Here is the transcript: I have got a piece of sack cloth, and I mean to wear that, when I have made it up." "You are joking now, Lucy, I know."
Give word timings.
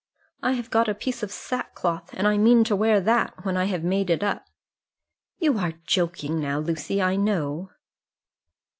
I 0.41 0.53
have 0.53 0.71
got 0.71 0.89
a 0.89 0.95
piece 0.95 1.21
of 1.21 1.31
sack 1.31 1.75
cloth, 1.75 2.09
and 2.13 2.27
I 2.27 2.35
mean 2.35 2.63
to 2.63 2.75
wear 2.75 2.99
that, 3.01 3.45
when 3.45 3.55
I 3.55 3.65
have 3.65 3.83
made 3.83 4.09
it 4.09 4.23
up." 4.23 4.47
"You 5.37 5.59
are 5.59 5.73
joking 5.85 6.39
now, 6.39 6.57
Lucy, 6.57 6.99
I 6.99 7.15
know." 7.15 7.69